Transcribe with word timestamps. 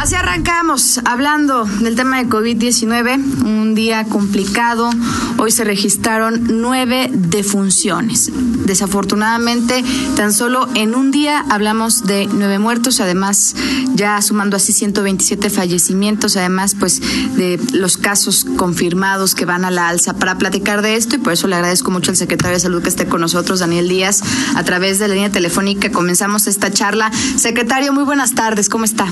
Así 0.00 0.14
arrancamos 0.14 0.98
hablando 1.04 1.66
del 1.66 1.94
tema 1.94 2.16
de 2.16 2.26
COVID-19, 2.26 3.44
un 3.44 3.74
día 3.74 4.04
complicado. 4.04 4.88
Hoy 5.36 5.50
se 5.50 5.62
registraron 5.62 6.62
nueve 6.62 7.10
defunciones. 7.12 8.32
Desafortunadamente, 8.64 9.84
tan 10.16 10.32
solo 10.32 10.70
en 10.74 10.94
un 10.94 11.10
día 11.10 11.44
hablamos 11.50 12.04
de 12.04 12.26
nueve 12.32 12.58
muertos, 12.58 13.00
además 13.00 13.54
ya 13.94 14.22
sumando 14.22 14.56
así 14.56 14.72
127 14.72 15.50
fallecimientos, 15.50 16.34
además 16.38 16.74
pues 16.80 17.02
de 17.36 17.60
los 17.74 17.98
casos 17.98 18.46
confirmados 18.56 19.34
que 19.34 19.44
van 19.44 19.66
a 19.66 19.70
la 19.70 19.90
alza. 19.90 20.14
Para 20.14 20.38
platicar 20.38 20.80
de 20.80 20.96
esto, 20.96 21.16
y 21.16 21.18
por 21.18 21.34
eso 21.34 21.46
le 21.46 21.56
agradezco 21.56 21.90
mucho 21.90 22.10
al 22.10 22.16
secretario 22.16 22.56
de 22.56 22.60
Salud 22.60 22.82
que 22.82 22.88
esté 22.88 23.04
con 23.04 23.20
nosotros, 23.20 23.60
Daniel 23.60 23.86
Díaz, 23.86 24.22
a 24.54 24.64
través 24.64 24.98
de 24.98 25.08
la 25.08 25.14
línea 25.14 25.30
telefónica 25.30 25.92
comenzamos 25.92 26.46
esta 26.46 26.72
charla. 26.72 27.12
Secretario, 27.36 27.92
muy 27.92 28.04
buenas 28.04 28.34
tardes, 28.34 28.70
¿cómo 28.70 28.86
está? 28.86 29.06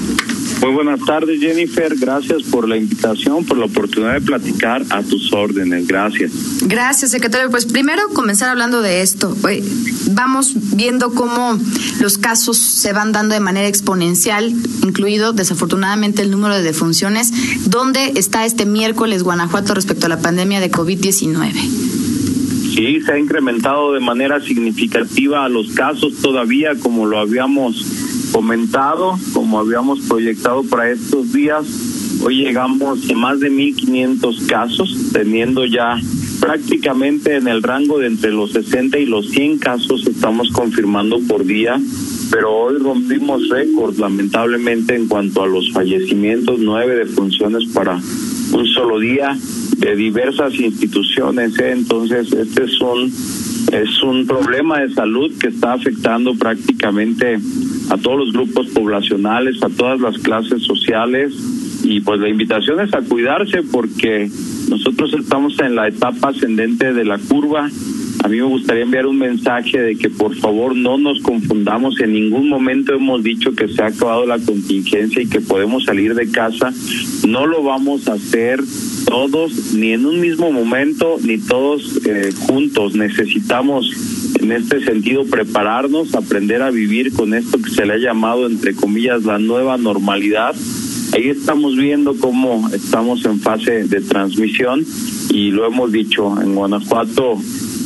Muy 0.62 0.77
buenas 0.84 1.04
tardes, 1.04 1.40
Jennifer. 1.40 1.92
Gracias 1.96 2.44
por 2.44 2.68
la 2.68 2.76
invitación, 2.76 3.44
por 3.44 3.58
la 3.58 3.64
oportunidad 3.64 4.14
de 4.14 4.20
platicar 4.20 4.84
a 4.90 5.02
tus 5.02 5.32
órdenes. 5.32 5.88
Gracias. 5.88 6.30
Gracias, 6.62 7.10
secretario. 7.10 7.50
Pues 7.50 7.66
primero 7.66 8.00
comenzar 8.14 8.48
hablando 8.48 8.80
de 8.80 9.02
esto. 9.02 9.36
Vamos 10.12 10.52
viendo 10.76 11.12
cómo 11.14 11.58
los 12.00 12.16
casos 12.16 12.58
se 12.58 12.92
van 12.92 13.10
dando 13.10 13.34
de 13.34 13.40
manera 13.40 13.66
exponencial, 13.66 14.52
incluido 14.84 15.32
desafortunadamente 15.32 16.22
el 16.22 16.30
número 16.30 16.54
de 16.54 16.62
defunciones. 16.62 17.32
¿Dónde 17.68 18.12
está 18.14 18.46
este 18.46 18.64
miércoles 18.64 19.24
Guanajuato 19.24 19.74
respecto 19.74 20.06
a 20.06 20.10
la 20.10 20.20
pandemia 20.20 20.60
de 20.60 20.70
COVID-19? 20.70 21.88
Sí, 22.76 23.00
se 23.00 23.12
ha 23.12 23.18
incrementado 23.18 23.94
de 23.94 23.98
manera 23.98 24.40
significativa 24.40 25.48
los 25.48 25.72
casos 25.72 26.18
todavía, 26.22 26.76
como 26.78 27.04
lo 27.06 27.18
habíamos 27.18 27.97
comentado, 28.32 29.18
como 29.32 29.58
habíamos 29.58 30.00
proyectado 30.00 30.62
para 30.64 30.90
estos 30.90 31.32
días, 31.32 31.64
hoy 32.22 32.44
llegamos 32.44 33.10
a 33.10 33.14
más 33.14 33.40
de 33.40 33.50
1.500 33.50 34.46
casos, 34.46 34.96
teniendo 35.12 35.64
ya 35.64 35.98
prácticamente 36.40 37.36
en 37.36 37.48
el 37.48 37.62
rango 37.62 37.98
de 37.98 38.06
entre 38.06 38.32
los 38.32 38.52
60 38.52 38.98
y 38.98 39.06
los 39.06 39.28
100 39.30 39.58
casos 39.58 40.06
estamos 40.06 40.50
confirmando 40.52 41.18
por 41.28 41.44
día, 41.44 41.80
pero 42.30 42.54
hoy 42.54 42.78
rompimos 42.78 43.48
récord 43.48 43.98
lamentablemente 43.98 44.94
en 44.94 45.08
cuanto 45.08 45.42
a 45.42 45.46
los 45.46 45.72
fallecimientos, 45.72 46.58
nueve 46.60 46.94
defunciones 46.96 47.66
para 47.72 48.00
un 48.52 48.66
solo 48.66 48.98
día 48.98 49.36
de 49.78 49.96
diversas 49.96 50.54
instituciones, 50.54 51.58
¿eh? 51.58 51.72
entonces 51.72 52.32
este 52.32 52.64
es 52.64 52.80
un 52.80 53.12
es 53.72 54.02
un 54.02 54.26
problema 54.26 54.80
de 54.80 54.94
salud 54.94 55.30
que 55.38 55.48
está 55.48 55.74
afectando 55.74 56.34
prácticamente 56.34 57.38
a 57.90 57.96
todos 57.96 58.18
los 58.18 58.32
grupos 58.32 58.68
poblacionales, 58.68 59.62
a 59.62 59.68
todas 59.68 60.00
las 60.00 60.18
clases 60.18 60.62
sociales 60.62 61.34
y 61.84 62.00
pues 62.00 62.20
la 62.20 62.28
invitación 62.28 62.80
es 62.80 62.92
a 62.94 63.00
cuidarse 63.00 63.62
porque 63.62 64.30
nosotros 64.68 65.14
estamos 65.18 65.58
en 65.60 65.74
la 65.74 65.88
etapa 65.88 66.28
ascendente 66.28 66.92
de 66.92 67.04
la 67.04 67.18
curva. 67.18 67.70
A 68.24 68.28
mí 68.28 68.36
me 68.36 68.42
gustaría 68.42 68.82
enviar 68.82 69.06
un 69.06 69.16
mensaje 69.16 69.80
de 69.80 69.96
que 69.96 70.10
por 70.10 70.34
favor 70.34 70.74
no 70.74 70.98
nos 70.98 71.20
confundamos. 71.20 72.00
En 72.00 72.12
ningún 72.12 72.48
momento 72.48 72.94
hemos 72.94 73.22
dicho 73.22 73.52
que 73.52 73.68
se 73.68 73.82
ha 73.82 73.86
acabado 73.86 74.26
la 74.26 74.38
contingencia 74.38 75.22
y 75.22 75.28
que 75.28 75.40
podemos 75.40 75.84
salir 75.84 76.14
de 76.14 76.30
casa. 76.30 76.72
No 77.26 77.46
lo 77.46 77.62
vamos 77.62 78.08
a 78.08 78.14
hacer 78.14 78.60
todos, 79.06 79.72
ni 79.72 79.92
en 79.92 80.04
un 80.04 80.20
mismo 80.20 80.50
momento, 80.50 81.16
ni 81.22 81.38
todos 81.38 82.00
eh, 82.04 82.30
juntos. 82.40 82.96
Necesitamos 82.96 84.27
en 84.40 84.52
este 84.52 84.84
sentido 84.84 85.24
prepararnos, 85.24 86.14
aprender 86.14 86.62
a 86.62 86.70
vivir 86.70 87.12
con 87.12 87.34
esto 87.34 87.58
que 87.60 87.70
se 87.70 87.86
le 87.86 87.94
ha 87.94 87.98
llamado, 87.98 88.46
entre 88.46 88.74
comillas, 88.74 89.24
la 89.24 89.38
nueva 89.38 89.76
normalidad. 89.76 90.54
Ahí 91.14 91.28
estamos 91.28 91.76
viendo 91.76 92.16
cómo 92.18 92.68
estamos 92.72 93.24
en 93.24 93.40
fase 93.40 93.84
de 93.84 94.00
transmisión 94.00 94.84
y 95.30 95.50
lo 95.50 95.66
hemos 95.66 95.90
dicho, 95.92 96.40
en 96.40 96.54
Guanajuato 96.54 97.38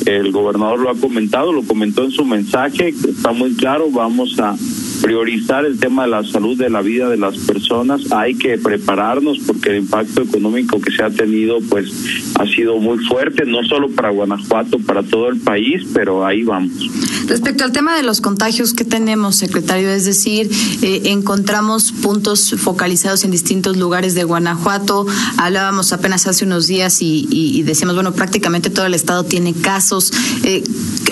el 0.06 0.32
gobernador 0.32 0.80
lo 0.80 0.90
ha 0.90 0.94
comentado, 0.96 1.52
lo 1.52 1.62
comentó 1.62 2.04
en 2.04 2.10
su 2.10 2.24
mensaje, 2.24 2.88
está 2.88 3.32
muy 3.32 3.54
claro, 3.54 3.90
vamos 3.90 4.38
a 4.40 4.56
priorizar 5.02 5.66
el 5.66 5.78
tema 5.78 6.04
de 6.04 6.10
la 6.10 6.24
salud 6.24 6.56
de 6.56 6.70
la 6.70 6.80
vida 6.80 7.08
de 7.08 7.16
las 7.16 7.36
personas. 7.38 8.12
Hay 8.12 8.36
que 8.36 8.56
prepararnos 8.56 9.38
porque 9.46 9.70
el 9.70 9.78
impacto 9.78 10.22
económico 10.22 10.80
que 10.80 10.92
se 10.92 11.02
ha 11.02 11.10
tenido 11.10 11.58
pues 11.68 11.92
ha 12.38 12.46
sido 12.46 12.78
muy 12.78 12.98
fuerte, 13.04 13.44
no 13.44 13.62
solo 13.64 13.90
para 13.90 14.10
Guanajuato, 14.10 14.78
para 14.78 15.02
todo 15.02 15.28
el 15.28 15.40
país, 15.40 15.82
pero 15.92 16.24
ahí 16.24 16.44
vamos. 16.44 16.72
Respecto 17.26 17.64
al 17.64 17.72
tema 17.72 17.96
de 17.96 18.02
los 18.02 18.20
contagios 18.20 18.74
que 18.74 18.84
tenemos, 18.84 19.36
secretario, 19.36 19.88
es 19.90 20.04
decir, 20.04 20.50
eh, 20.82 21.02
encontramos 21.06 21.92
puntos 21.92 22.54
focalizados 22.58 23.24
en 23.24 23.30
distintos 23.30 23.76
lugares 23.76 24.14
de 24.14 24.24
Guanajuato. 24.24 25.06
Hablábamos 25.36 25.92
apenas 25.92 26.26
hace 26.26 26.44
unos 26.44 26.66
días 26.66 26.98
y, 27.00 27.62
decíamos, 27.62 27.94
bueno, 27.94 28.12
prácticamente 28.12 28.70
todo 28.70 28.86
el 28.86 28.94
estado 28.94 29.24
tiene 29.24 29.54
casos. 29.54 30.12
Eh, 30.44 30.62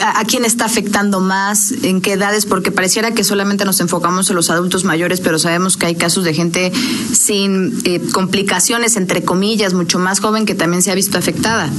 ¿a, 0.00 0.20
¿A 0.20 0.24
quién 0.24 0.44
está 0.44 0.64
afectando 0.64 1.20
más? 1.20 1.72
¿En 1.82 2.00
qué 2.00 2.12
edades? 2.12 2.46
Porque 2.46 2.70
pareciera 2.70 3.12
que 3.12 3.24
solamente 3.24 3.64
nos 3.64 3.79
enfocamos 3.80 4.30
en 4.30 4.36
los 4.36 4.50
adultos 4.50 4.84
mayores, 4.84 5.20
pero 5.20 5.38
sabemos 5.38 5.76
que 5.76 5.86
hay 5.86 5.94
casos 5.94 6.24
de 6.24 6.34
gente 6.34 6.72
sin 7.12 7.78
eh, 7.84 8.00
complicaciones, 8.12 8.96
entre 8.96 9.22
comillas, 9.22 9.74
mucho 9.74 9.98
más 9.98 10.20
joven 10.20 10.46
que 10.46 10.54
también 10.54 10.82
se 10.82 10.90
ha 10.90 10.94
visto 10.94 11.18
afectada. 11.18 11.70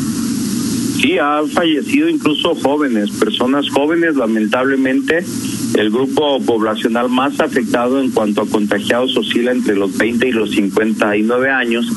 Sí, 1.02 1.18
han 1.18 1.50
fallecido 1.50 2.10
incluso 2.10 2.54
jóvenes, 2.54 3.10
personas 3.12 3.70
jóvenes, 3.70 4.16
lamentablemente. 4.16 5.26
El 5.74 5.90
grupo 5.90 6.40
poblacional 6.42 7.10
más 7.10 7.40
afectado 7.40 8.00
en 8.00 8.12
cuanto 8.12 8.42
a 8.42 8.46
contagiados 8.46 9.18
oscila 9.18 9.52
entre 9.52 9.76
los 9.76 9.98
20 9.98 10.28
y 10.28 10.32
los 10.32 10.52
59 10.52 11.50
años, 11.50 11.88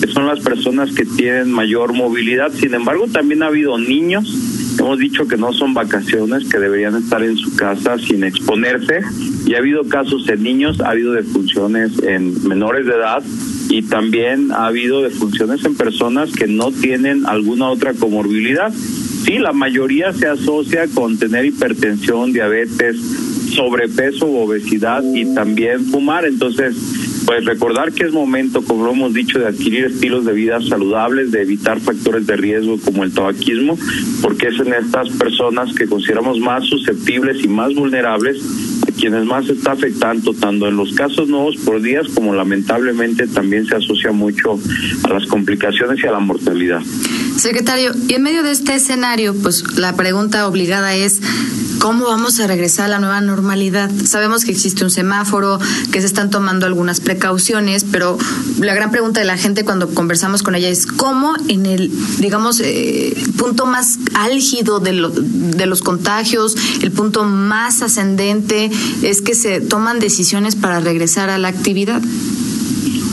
que 0.00 0.06
son 0.12 0.28
las 0.28 0.38
personas 0.40 0.92
que 0.92 1.04
tienen 1.04 1.50
mayor 1.50 1.92
movilidad. 1.92 2.52
Sin 2.52 2.74
embargo, 2.74 3.06
también 3.08 3.42
ha 3.42 3.46
habido 3.46 3.78
niños 3.78 4.51
Hemos 4.82 4.98
dicho 4.98 5.28
que 5.28 5.36
no 5.36 5.52
son 5.52 5.74
vacaciones, 5.74 6.48
que 6.48 6.58
deberían 6.58 6.96
estar 6.96 7.22
en 7.22 7.36
su 7.36 7.54
casa 7.54 7.98
sin 7.98 8.24
exponerse. 8.24 8.98
Y 9.46 9.54
ha 9.54 9.58
habido 9.58 9.84
casos 9.84 10.28
en 10.28 10.42
niños, 10.42 10.80
ha 10.80 10.90
habido 10.90 11.12
defunciones 11.12 12.02
en 12.02 12.48
menores 12.48 12.84
de 12.86 12.94
edad 12.94 13.22
y 13.68 13.82
también 13.82 14.50
ha 14.50 14.66
habido 14.66 15.00
defunciones 15.00 15.64
en 15.64 15.76
personas 15.76 16.32
que 16.32 16.48
no 16.48 16.72
tienen 16.72 17.26
alguna 17.26 17.68
otra 17.68 17.94
comorbilidad. 17.94 18.72
Sí, 18.72 19.38
la 19.38 19.52
mayoría 19.52 20.12
se 20.12 20.26
asocia 20.26 20.88
con 20.92 21.16
tener 21.16 21.46
hipertensión, 21.46 22.32
diabetes, 22.32 22.96
sobrepeso, 23.54 24.26
obesidad 24.26 25.04
y 25.14 25.32
también 25.32 25.84
fumar. 25.84 26.24
Entonces, 26.24 26.74
pues 27.26 27.44
recordar 27.44 27.92
que 27.92 28.04
es 28.04 28.12
momento, 28.12 28.62
como 28.62 28.84
lo 28.84 28.92
hemos 28.92 29.14
dicho, 29.14 29.38
de 29.38 29.46
adquirir 29.46 29.84
estilos 29.84 30.24
de 30.24 30.32
vida 30.32 30.60
saludables, 30.60 31.30
de 31.30 31.42
evitar 31.42 31.80
factores 31.80 32.26
de 32.26 32.36
riesgo 32.36 32.78
como 32.80 33.04
el 33.04 33.12
tabaquismo, 33.12 33.78
porque 34.20 34.48
es 34.48 34.60
en 34.60 34.74
estas 34.74 35.08
personas 35.10 35.74
que 35.74 35.86
consideramos 35.86 36.38
más 36.38 36.64
susceptibles 36.66 37.44
y 37.44 37.48
más 37.48 37.74
vulnerables 37.74 38.42
quienes 39.02 39.24
más 39.24 39.48
está 39.48 39.72
afectando, 39.72 40.32
tanto 40.32 40.68
en 40.68 40.76
los 40.76 40.92
casos 40.92 41.28
nuevos 41.28 41.56
por 41.64 41.82
días 41.82 42.06
como 42.14 42.34
lamentablemente 42.34 43.26
también 43.26 43.66
se 43.66 43.74
asocia 43.74 44.12
mucho 44.12 44.60
a 45.02 45.12
las 45.12 45.26
complicaciones 45.26 45.98
y 46.04 46.06
a 46.06 46.12
la 46.12 46.20
mortalidad. 46.20 46.80
Secretario, 47.36 47.92
y 48.06 48.14
en 48.14 48.22
medio 48.22 48.44
de 48.44 48.52
este 48.52 48.76
escenario, 48.76 49.34
pues 49.34 49.76
la 49.76 49.96
pregunta 49.96 50.46
obligada 50.46 50.94
es, 50.94 51.20
¿Cómo 51.82 52.04
vamos 52.04 52.38
a 52.38 52.46
regresar 52.46 52.84
a 52.84 52.88
la 52.90 52.98
nueva 53.00 53.20
normalidad? 53.20 53.90
Sabemos 54.04 54.44
que 54.44 54.52
existe 54.52 54.84
un 54.84 54.90
semáforo, 54.92 55.58
que 55.90 56.00
se 56.00 56.06
están 56.06 56.30
tomando 56.30 56.64
algunas 56.64 57.00
precauciones, 57.00 57.82
pero 57.82 58.16
la 58.60 58.72
gran 58.72 58.92
pregunta 58.92 59.18
de 59.18 59.26
la 59.26 59.36
gente 59.36 59.64
cuando 59.64 59.92
conversamos 59.92 60.44
con 60.44 60.54
ella 60.54 60.68
es 60.68 60.86
cómo 60.86 61.34
en 61.48 61.66
el, 61.66 61.90
digamos, 62.20 62.60
eh, 62.60 63.16
punto 63.36 63.66
más 63.66 63.98
álgido 64.14 64.78
de, 64.78 64.92
de 64.92 65.66
los 65.66 65.82
contagios, 65.82 66.56
el 66.82 66.92
punto 66.92 67.24
más 67.24 67.82
ascendente, 67.82 68.70
es 69.02 69.20
que 69.20 69.34
se 69.34 69.60
toman 69.60 69.98
decisiones 69.98 70.54
para 70.54 70.78
regresar 70.78 71.30
a 71.30 71.38
la 71.38 71.48
actividad. 71.48 72.00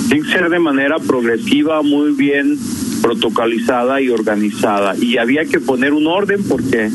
Tiene 0.09 0.27
que 0.27 0.31
ser 0.31 0.47
de 0.47 0.59
manera 0.59 0.99
progresiva, 0.99 1.81
muy 1.81 2.11
bien 2.11 2.59
protocolizada 3.01 4.01
y 4.01 4.09
organizada. 4.09 4.95
Y 4.97 5.17
había 5.17 5.45
que 5.45 5.59
poner 5.59 5.93
un 5.93 6.07
orden 6.07 6.43
porque 6.47 6.89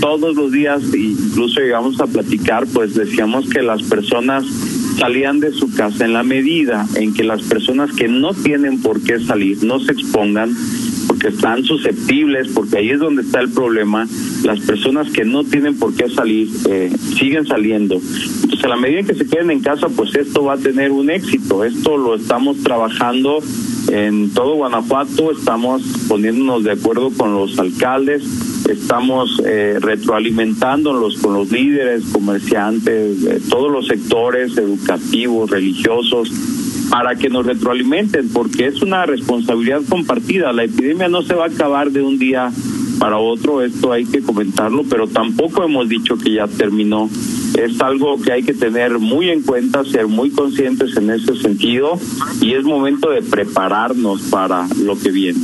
todos 0.00 0.34
los 0.34 0.52
días, 0.52 0.82
incluso 0.94 1.60
llegamos 1.60 2.00
a 2.00 2.06
platicar, 2.06 2.66
pues 2.72 2.94
decíamos 2.94 3.48
que 3.48 3.62
las 3.62 3.82
personas 3.82 4.44
salían 4.98 5.40
de 5.40 5.52
su 5.52 5.72
casa 5.72 6.04
en 6.04 6.12
la 6.12 6.22
medida 6.22 6.86
en 6.94 7.14
que 7.14 7.24
las 7.24 7.42
personas 7.42 7.92
que 7.92 8.08
no 8.08 8.34
tienen 8.34 8.82
por 8.82 9.00
qué 9.02 9.18
salir 9.18 9.62
no 9.64 9.80
se 9.80 9.92
expongan 9.92 10.54
porque 11.06 11.28
están 11.28 11.64
susceptibles, 11.64 12.48
porque 12.54 12.78
ahí 12.78 12.90
es 12.90 13.00
donde 13.00 13.22
está 13.22 13.40
el 13.40 13.50
problema, 13.50 14.06
las 14.44 14.60
personas 14.60 15.10
que 15.10 15.24
no 15.24 15.42
tienen 15.42 15.76
por 15.76 15.94
qué 15.94 16.08
salir 16.08 16.48
eh, 16.68 16.92
siguen 17.18 17.46
saliendo. 17.46 17.96
Entonces, 17.96 18.64
a 18.64 18.68
la 18.68 18.76
medida 18.76 19.00
en 19.00 19.06
que 19.06 19.14
se 19.14 19.26
queden 19.26 19.50
en 19.50 19.60
casa, 19.60 19.88
pues 19.88 20.14
esto 20.14 20.44
va 20.44 20.54
a 20.54 20.58
tener 20.58 20.92
un 20.92 21.10
éxito. 21.10 21.64
Esto 21.64 21.96
lo 21.96 22.14
estamos 22.14 22.58
trabajando 22.62 23.42
en 23.88 24.32
todo 24.34 24.54
Guanajuato, 24.54 25.32
estamos 25.32 25.82
poniéndonos 26.08 26.64
de 26.64 26.72
acuerdo 26.72 27.10
con 27.10 27.34
los 27.34 27.58
alcaldes, 27.58 28.22
estamos 28.68 29.40
eh, 29.44 29.78
retroalimentándolos 29.80 31.18
con 31.18 31.34
los 31.34 31.50
líderes, 31.50 32.04
comerciantes, 32.12 33.48
todos 33.48 33.70
los 33.70 33.86
sectores 33.86 34.56
educativos, 34.56 35.50
religiosos, 35.50 36.30
para 36.90 37.14
que 37.14 37.30
nos 37.30 37.46
retroalimenten, 37.46 38.28
porque 38.30 38.66
es 38.66 38.82
una 38.82 39.06
responsabilidad 39.06 39.82
compartida. 39.88 40.52
La 40.52 40.64
epidemia 40.64 41.08
no 41.08 41.22
se 41.22 41.34
va 41.34 41.44
a 41.44 41.48
acabar 41.48 41.90
de 41.90 42.02
un 42.02 42.18
día 42.18 42.50
para 42.98 43.18
otro, 43.18 43.62
esto 43.62 43.92
hay 43.92 44.04
que 44.04 44.20
comentarlo, 44.20 44.84
pero 44.90 45.06
tampoco 45.06 45.64
hemos 45.64 45.88
dicho 45.88 46.18
que 46.18 46.34
ya 46.34 46.46
terminó. 46.46 47.08
Es 47.58 47.80
algo 47.80 48.20
que 48.20 48.32
hay 48.32 48.42
que 48.42 48.54
tener 48.54 48.98
muy 48.98 49.30
en 49.30 49.42
cuenta, 49.42 49.84
ser 49.84 50.06
muy 50.06 50.30
conscientes 50.30 50.96
en 50.96 51.10
ese 51.10 51.36
sentido 51.36 51.98
y 52.40 52.54
es 52.54 52.64
momento 52.64 53.10
de 53.10 53.22
prepararnos 53.22 54.22
para 54.22 54.66
lo 54.82 54.98
que 54.98 55.10
viene. 55.10 55.40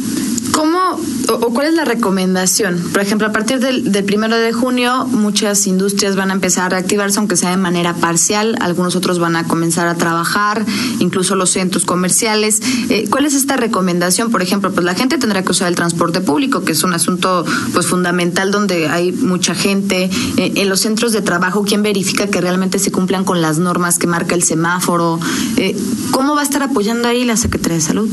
¿Cómo 0.56 0.98
o, 1.28 1.52
cuál 1.52 1.66
es 1.66 1.74
la 1.74 1.84
recomendación? 1.84 2.82
Por 2.90 3.02
ejemplo, 3.02 3.26
a 3.26 3.32
partir 3.32 3.60
del, 3.60 3.82
primero 4.04 4.38
de 4.38 4.54
junio, 4.54 5.04
muchas 5.04 5.66
industrias 5.66 6.16
van 6.16 6.30
a 6.30 6.32
empezar 6.32 6.64
a 6.64 6.68
reactivarse, 6.70 7.18
aunque 7.18 7.36
sea 7.36 7.50
de 7.50 7.58
manera 7.58 7.92
parcial. 7.92 8.56
Algunos 8.60 8.96
otros 8.96 9.18
van 9.18 9.36
a 9.36 9.44
comenzar 9.44 9.86
a 9.86 9.96
trabajar, 9.96 10.64
incluso 10.98 11.36
los 11.36 11.50
centros 11.50 11.84
comerciales. 11.84 12.62
Eh, 12.88 13.06
¿Cuál 13.10 13.26
es 13.26 13.34
esta 13.34 13.58
recomendación? 13.58 14.30
Por 14.30 14.40
ejemplo, 14.40 14.72
pues 14.72 14.82
la 14.82 14.94
gente 14.94 15.18
tendrá 15.18 15.42
que 15.42 15.50
usar 15.50 15.68
el 15.68 15.74
transporte 15.74 16.22
público, 16.22 16.64
que 16.64 16.72
es 16.72 16.82
un 16.84 16.94
asunto 16.94 17.44
pues 17.74 17.86
fundamental 17.86 18.50
donde 18.50 18.88
hay 18.88 19.12
mucha 19.12 19.54
gente. 19.54 20.08
Eh, 20.38 20.52
en 20.54 20.70
los 20.70 20.80
centros 20.80 21.12
de 21.12 21.20
trabajo, 21.20 21.64
¿quién 21.64 21.82
verifica 21.82 22.28
que 22.28 22.40
realmente 22.40 22.78
se 22.78 22.90
cumplan 22.90 23.24
con 23.24 23.42
las 23.42 23.58
normas 23.58 23.98
que 23.98 24.06
marca 24.06 24.34
el 24.34 24.42
semáforo? 24.42 25.20
Eh, 25.58 25.76
¿Cómo 26.12 26.34
va 26.34 26.40
a 26.40 26.44
estar 26.44 26.62
apoyando 26.62 27.08
ahí 27.08 27.24
la 27.24 27.36
Secretaría 27.36 27.76
de 27.76 27.82
Salud? 27.82 28.08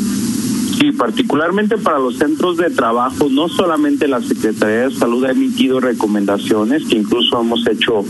Sí, 0.84 0.92
particularmente 0.92 1.78
para 1.78 1.98
los 1.98 2.18
centros 2.18 2.58
de 2.58 2.70
trabajo, 2.70 3.30
no 3.30 3.48
solamente 3.48 4.06
la 4.06 4.20
Secretaría 4.20 4.90
de 4.90 4.92
Salud 4.94 5.24
ha 5.24 5.32
emitido 5.32 5.80
recomendaciones 5.80 6.84
que 6.84 6.98
incluso 6.98 7.40
hemos 7.40 7.66
hecho 7.68 8.04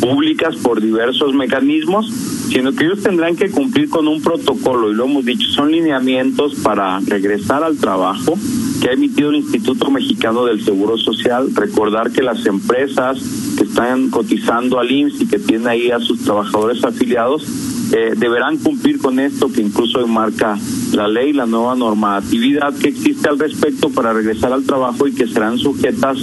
públicas 0.00 0.56
por 0.56 0.80
diversos 0.80 1.34
mecanismos, 1.34 2.12
sino 2.48 2.72
que 2.72 2.84
ellos 2.84 3.00
tendrán 3.04 3.36
que 3.36 3.48
cumplir 3.48 3.88
con 3.88 4.08
un 4.08 4.20
protocolo, 4.22 4.90
y 4.90 4.94
lo 4.96 5.04
hemos 5.04 5.24
dicho, 5.24 5.46
son 5.50 5.70
lineamientos 5.70 6.56
para 6.56 6.98
regresar 6.98 7.62
al 7.62 7.76
trabajo 7.76 8.36
que 8.82 8.88
ha 8.88 8.94
emitido 8.94 9.30
el 9.30 9.36
Instituto 9.36 9.88
Mexicano 9.92 10.44
del 10.46 10.64
Seguro 10.64 10.98
Social. 10.98 11.54
Recordar 11.54 12.10
que 12.10 12.22
las 12.22 12.44
empresas 12.44 13.18
que 13.56 13.62
están 13.62 14.10
cotizando 14.10 14.80
al 14.80 14.90
IMSS 14.90 15.20
y 15.20 15.26
que 15.26 15.38
tienen 15.38 15.68
ahí 15.68 15.92
a 15.92 16.00
sus 16.00 16.24
trabajadores 16.24 16.82
afiliados 16.82 17.44
eh, 17.92 18.14
deberán 18.16 18.58
cumplir 18.58 18.98
con 18.98 19.20
esto 19.20 19.50
que 19.52 19.62
incluso 19.62 20.04
marca 20.08 20.58
la 20.92 21.08
ley, 21.08 21.32
la 21.32 21.46
nueva 21.46 21.74
normatividad 21.74 22.74
que 22.74 22.88
existe 22.88 23.28
al 23.28 23.38
respecto 23.38 23.90
para 23.90 24.12
regresar 24.12 24.52
al 24.52 24.64
trabajo 24.64 25.06
y 25.06 25.14
que 25.14 25.26
serán 25.26 25.58
sujetas 25.58 26.18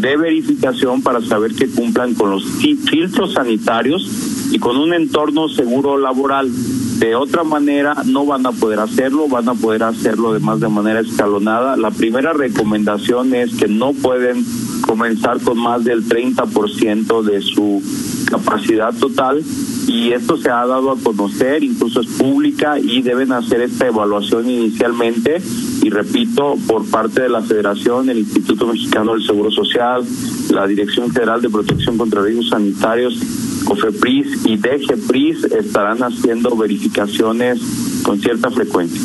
de 0.00 0.16
verificación 0.16 1.02
para 1.02 1.20
saber 1.20 1.54
que 1.54 1.68
cumplan 1.68 2.14
con 2.14 2.30
los 2.30 2.44
filtros 2.44 3.32
sanitarios 3.32 4.08
y 4.50 4.58
con 4.58 4.76
un 4.76 4.92
entorno 4.92 5.48
seguro 5.48 5.98
laboral. 5.98 6.50
De 6.98 7.14
otra 7.14 7.44
manera 7.44 7.94
no 8.06 8.24
van 8.24 8.46
a 8.46 8.52
poder 8.52 8.80
hacerlo, 8.80 9.28
van 9.28 9.48
a 9.48 9.54
poder 9.54 9.82
hacerlo 9.82 10.30
además 10.30 10.60
de 10.60 10.68
manera 10.68 11.00
escalonada. 11.00 11.76
La 11.76 11.90
primera 11.90 12.32
recomendación 12.32 13.34
es 13.34 13.54
que 13.54 13.68
no 13.68 13.92
pueden 13.92 14.44
comenzar 14.86 15.40
con 15.40 15.58
más 15.58 15.84
del 15.84 16.08
30% 16.08 17.22
de 17.22 17.42
su 17.42 17.82
capacidad 18.26 18.92
total 18.94 19.42
y 19.86 20.12
esto 20.12 20.36
se 20.36 20.50
ha 20.50 20.66
dado 20.66 20.90
a 20.90 20.98
conocer, 20.98 21.62
incluso 21.62 22.00
es 22.00 22.06
pública 22.08 22.78
y 22.78 23.02
deben 23.02 23.32
hacer 23.32 23.62
esta 23.62 23.86
evaluación 23.86 24.50
inicialmente 24.50 25.40
y 25.82 25.90
repito, 25.90 26.56
por 26.66 26.84
parte 26.86 27.22
de 27.22 27.28
la 27.28 27.42
Federación, 27.42 28.10
el 28.10 28.18
Instituto 28.18 28.66
Mexicano 28.66 29.12
del 29.12 29.24
Seguro 29.24 29.50
Social, 29.50 30.04
la 30.50 30.66
Dirección 30.66 31.12
Federal 31.12 31.40
de 31.40 31.50
Protección 31.50 31.96
contra 31.96 32.22
Riesgos 32.22 32.48
Sanitarios, 32.50 33.18
COFEPRIS 33.64 34.46
y 34.46 34.56
DGPRIS 34.56 35.44
estarán 35.44 36.02
haciendo 36.02 36.56
verificaciones 36.56 37.60
con 38.02 38.20
cierta 38.20 38.50
frecuencia. 38.50 39.00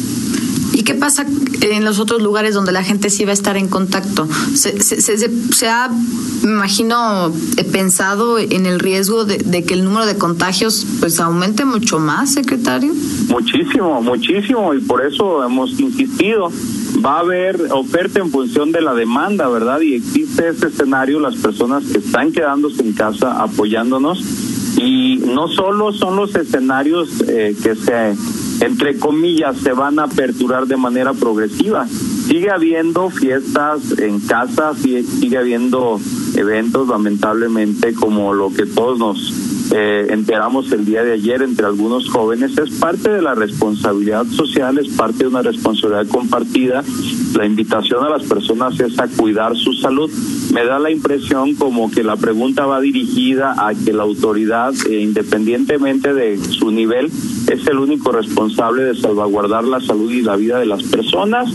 ¿Y 0.82 0.84
qué 0.84 0.96
pasa 0.96 1.28
en 1.62 1.86
los 1.86 2.00
otros 2.00 2.24
lugares 2.24 2.56
donde 2.56 2.72
la 2.72 2.84
gente 2.84 3.12
sí 3.12 3.24
va 3.24 3.30
a 3.30 3.34
estar 3.34 3.56
en 3.56 3.68
contacto? 3.68 4.28
¿Se, 4.56 4.82
se, 4.82 5.70
ha, 5.70 5.90
me 6.42 6.54
imagino, 6.54 7.32
pensado 7.72 8.40
en 8.40 8.66
el 8.66 8.80
riesgo 8.80 9.24
de, 9.24 9.64
que 9.64 9.76
el 9.76 9.84
número 9.84 10.08
de 10.08 10.18
contagios 10.18 10.88
pues 11.00 11.20
aumente 11.20 11.66
mucho 11.66 12.00
más, 12.00 12.34
secretario? 12.34 12.92
Muchísimo, 13.30 14.02
muchísimo, 14.02 14.74
y 14.74 14.80
por 14.80 15.06
eso 15.06 15.46
hemos 15.46 15.80
insistido. 15.80 16.52
Va 17.06 17.18
a 17.18 17.20
haber 17.20 17.62
oferta 17.72 18.20
en 18.20 18.32
función 18.32 18.72
de 18.72 18.82
la 18.82 18.96
demanda, 18.96 19.48
¿verdad? 19.50 19.82
Y 19.82 19.94
existe 19.94 20.50
ese 20.50 20.66
escenario, 20.66 21.20
las 21.20 21.36
personas 21.36 21.84
que 21.84 22.00
están 22.00 22.32
quedándose 22.32 22.82
en 22.82 22.94
casa 22.94 23.40
apoyándonos. 23.44 24.20
Y 24.78 25.18
no 25.28 25.48
solo 25.48 25.94
son 25.94 26.16
los 26.16 26.34
escenarios 26.34 27.08
eh, 27.28 27.56
que 27.62 27.76
se 27.76 28.16
entre 28.62 28.98
comillas, 28.98 29.58
se 29.58 29.74
van 29.74 30.00
a 30.00 30.04
aperturar 30.04 30.68
de 30.68 30.78
manera 30.78 31.14
progresiva. 31.14 31.88
Sigue 32.28 32.50
habiendo 32.50 33.10
fiestas 33.10 33.98
en 34.00 34.20
casa, 34.20 34.74
sigue 34.76 35.38
habiendo 35.38 36.00
eventos, 36.36 36.88
lamentablemente, 36.88 37.94
como 37.94 38.34
lo 38.34 38.54
que 38.54 38.66
todos 38.66 38.98
nos 39.00 39.52
eh, 39.74 40.08
enteramos 40.10 40.70
el 40.74 40.84
día 40.84 41.02
de 41.02 41.14
ayer 41.14 41.42
entre 41.42 41.66
algunos 41.66 42.10
jóvenes, 42.10 42.58
es 42.58 42.72
parte 42.72 43.10
de 43.10 43.22
la 43.22 43.36
responsabilidad 43.36 44.26
social, 44.26 44.78
es 44.78 44.90
parte 44.90 45.20
de 45.20 45.28
una 45.28 45.42
responsabilidad 45.42 46.08
compartida. 46.08 46.84
La 47.38 47.46
invitación 47.46 48.04
a 48.04 48.10
las 48.10 48.24
personas 48.24 48.78
es 48.82 49.00
a 49.00 49.08
cuidar 49.08 49.56
su 49.56 49.72
salud. 49.74 50.12
Me 50.54 50.66
da 50.66 50.78
la 50.78 50.92
impresión 50.92 51.56
como 51.56 51.90
que 51.90 52.04
la 52.04 52.18
pregunta 52.18 52.66
va 52.66 52.82
dirigida 52.82 53.56
a 53.66 53.74
que 53.74 53.94
la 53.94 54.04
autoridad, 54.04 54.74
eh, 54.90 55.00
independientemente 55.00 56.14
de 56.14 56.38
su 56.38 56.70
nivel, 56.72 57.10
es 57.50 57.66
el 57.68 57.80
único 57.80 58.12
responsable 58.12 58.84
de 58.84 58.96
salvaguardar 58.96 59.64
la 59.64 59.80
salud 59.80 60.12
y 60.12 60.22
la 60.22 60.36
vida 60.36 60.60
de 60.60 60.66
las 60.66 60.84
personas. 60.84 61.50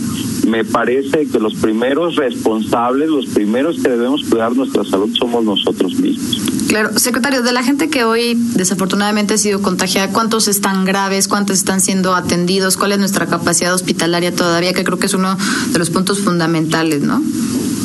Me 0.47 0.63
parece 0.63 1.27
que 1.27 1.39
los 1.39 1.55
primeros 1.55 2.15
responsables, 2.15 3.09
los 3.09 3.25
primeros 3.27 3.75
que 3.77 3.89
debemos 3.89 4.23
cuidar 4.23 4.55
nuestra 4.55 4.85
salud 4.85 5.13
somos 5.17 5.43
nosotros 5.43 5.93
mismos. 5.95 6.41
Claro, 6.69 6.97
secretario, 6.97 7.43
de 7.43 7.51
la 7.51 7.63
gente 7.63 7.89
que 7.89 8.05
hoy 8.05 8.33
desafortunadamente 8.55 9.33
ha 9.33 9.37
sido 9.37 9.61
contagiada, 9.61 10.13
¿cuántos 10.13 10.47
están 10.47 10.85
graves? 10.85 11.27
¿Cuántos 11.27 11.57
están 11.57 11.81
siendo 11.81 12.15
atendidos? 12.15 12.77
¿Cuál 12.77 12.93
es 12.93 12.99
nuestra 12.99 13.25
capacidad 13.25 13.73
hospitalaria 13.73 14.33
todavía? 14.33 14.73
Que 14.73 14.85
creo 14.85 14.97
que 14.97 15.07
es 15.07 15.13
uno 15.13 15.37
de 15.71 15.79
los 15.79 15.89
puntos 15.89 16.21
fundamentales, 16.21 17.01
¿no? 17.01 17.21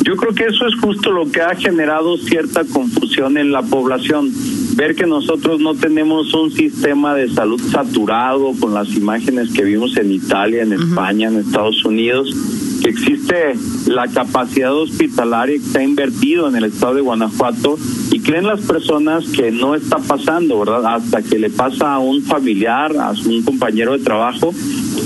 Yo 0.05 0.15
creo 0.15 0.33
que 0.33 0.45
eso 0.45 0.65
es 0.65 0.79
justo 0.81 1.11
lo 1.11 1.29
que 1.31 1.41
ha 1.41 1.55
generado 1.55 2.17
cierta 2.17 2.63
confusión 2.63 3.37
en 3.37 3.51
la 3.51 3.61
población 3.61 4.31
ver 4.75 4.95
que 4.95 5.05
nosotros 5.05 5.59
no 5.59 5.75
tenemos 5.75 6.33
un 6.33 6.51
sistema 6.51 7.13
de 7.13 7.29
salud 7.29 7.61
saturado 7.71 8.53
con 8.59 8.73
las 8.73 8.89
imágenes 8.95 9.51
que 9.51 9.63
vimos 9.63 9.95
en 9.97 10.11
Italia, 10.11 10.63
en 10.63 10.73
España, 10.73 11.27
en 11.27 11.37
Estados 11.37 11.83
Unidos, 11.85 12.35
que 12.83 12.89
existe 12.89 13.55
la 13.87 14.07
capacidad 14.07 14.75
hospitalaria 14.75 15.57
que 15.71 15.79
ha 15.79 15.83
invertido 15.83 16.49
en 16.49 16.55
el 16.57 16.65
estado 16.65 16.95
de 16.95 17.01
Guanajuato 17.01 17.77
y 18.11 18.19
creen 18.19 18.45
las 18.45 18.59
personas 18.61 19.25
que 19.29 19.51
no 19.51 19.73
está 19.73 19.97
pasando, 19.97 20.59
¿verdad? 20.59 20.95
Hasta 20.95 21.21
que 21.21 21.39
le 21.39 21.49
pasa 21.49 21.93
a 21.93 21.99
un 21.99 22.21
familiar, 22.23 22.91
a 22.97 23.11
un 23.11 23.41
compañero 23.43 23.97
de 23.97 24.03
trabajo, 24.03 24.53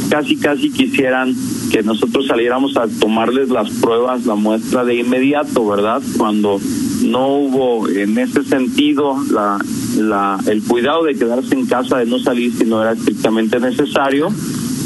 casi 0.10 0.38
casi 0.38 0.72
quisieran 0.72 1.36
que 1.72 1.84
nosotros 1.84 2.26
saliéramos 2.26 2.76
a 2.78 2.88
tomarles 2.88 3.50
las 3.50 3.70
pruebas, 3.70 4.26
la 4.26 4.36
muestra 4.36 4.84
de 4.84 4.96
inmediato, 4.96 5.68
¿verdad? 5.68 6.02
Cuando 6.18 6.60
no 7.04 7.28
hubo 7.38 7.88
en 7.90 8.18
ese 8.18 8.44
sentido 8.44 9.16
la, 9.32 9.60
la, 9.98 10.40
el 10.48 10.64
cuidado 10.64 11.04
de 11.04 11.14
quedarse 11.16 11.54
en 11.54 11.68
casa, 11.68 11.98
de 11.98 12.06
no 12.06 12.18
salir 12.20 12.54
si 12.54 12.66
no 12.66 12.82
era 12.82 12.94
estrictamente 12.94 13.60
necesario. 13.60 14.30